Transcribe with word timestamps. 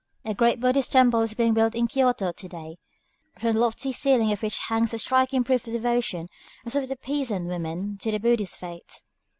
A 0.25 0.33
great 0.33 0.59
Buddhist 0.59 0.93
temple 0.93 1.21
is 1.21 1.35
being 1.35 1.53
built 1.53 1.75
in 1.75 1.87
Kyōtō 1.87 2.35
to 2.35 2.47
day, 2.49 2.77
from 3.37 3.53
the 3.53 3.59
lofty 3.59 3.91
ceiling 3.91 4.31
of 4.31 4.41
which 4.41 4.57
hangs 4.57 4.95
a 4.95 4.97
striking 4.97 5.43
proof 5.43 5.67
of 5.67 5.73
the 5.73 5.77
devotion 5.77 6.27
of 6.65 6.71
some 6.71 6.81
of 6.81 6.89
the 6.89 6.95
peasant 6.95 7.45
women 7.45 7.99
to 7.99 8.09
the 8.09 8.17
Buddhist 8.19 8.57
faith. 8.57 9.03